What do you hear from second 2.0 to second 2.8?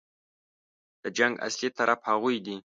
هغوی دي.